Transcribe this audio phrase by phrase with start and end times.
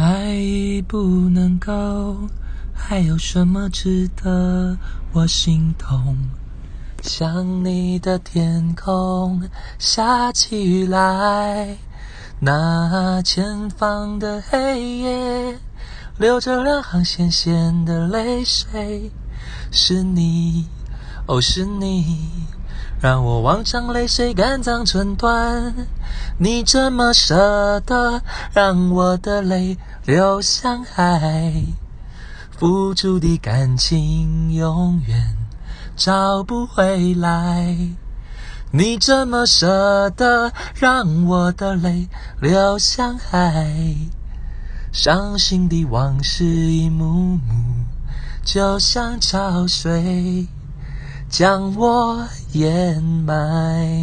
[0.00, 2.16] 爱已不能够，
[2.72, 4.78] 还有什么值得
[5.12, 6.16] 我心痛？
[7.02, 9.46] 想你的天空
[9.78, 11.76] 下起雨来，
[12.38, 15.58] 那前方的黑夜
[16.16, 19.10] 流着两行咸咸的泪水，
[19.70, 20.64] 是你，
[21.26, 22.06] 哦是你。
[23.00, 25.74] 让我望将泪水肝脏寸断，
[26.36, 28.20] 你这么舍得
[28.52, 31.64] 让我的泪流向海，
[32.50, 35.34] 付出的感情永远
[35.96, 37.74] 找不回来。
[38.70, 42.06] 你这么舍得让我的泪
[42.38, 43.96] 流向海，
[44.92, 47.40] 伤心的往事一幕幕，
[48.44, 50.46] 就像潮水。
[51.30, 53.99] 将我掩埋。